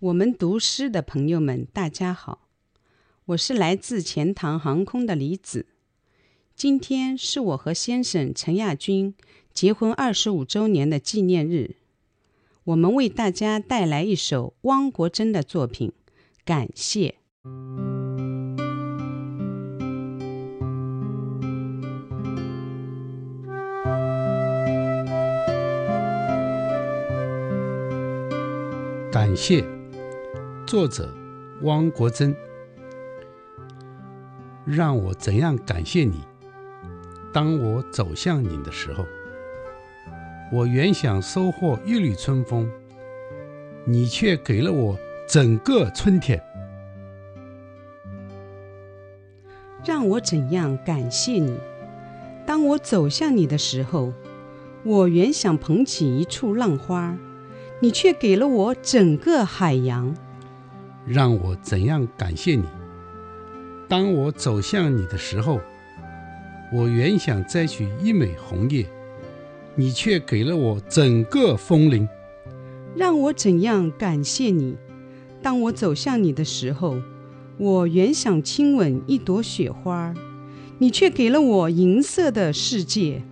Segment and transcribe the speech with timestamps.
[0.00, 2.48] 我们读诗的朋友们，大家好，
[3.26, 5.66] 我是来自钱塘航空的李子。
[6.56, 9.14] 今天是我和先生陈亚军
[9.52, 11.76] 结婚二十五周年的纪念日，
[12.64, 15.92] 我们为大家带来一首汪国真的作品
[16.46, 17.16] 《感谢》。
[29.12, 29.62] 感谢，
[30.70, 31.12] 作者
[31.62, 32.32] 汪国真。
[34.64, 36.20] 让我怎样感谢你？
[37.32, 39.04] 当我走向你的时候，
[40.52, 42.70] 我原想收获一缕春风，
[43.84, 44.96] 你却给了我
[45.26, 46.40] 整个春天。
[49.84, 51.58] 让我怎样感谢你？
[52.46, 54.12] 当我走向你的时候，
[54.84, 57.18] 我原想捧起一簇浪花。
[57.80, 60.14] 你却给了我整个海洋，
[61.06, 62.64] 让我怎样感谢你？
[63.88, 65.60] 当我走向你的时候，
[66.72, 68.86] 我原想摘取一枚红叶，
[69.74, 72.08] 你却给了我整个枫林。
[72.94, 74.76] 让我怎样感谢你？
[75.42, 77.00] 当我走向你的时候，
[77.56, 80.14] 我原想亲吻一朵雪花，
[80.78, 83.22] 你却给了我银色的世界。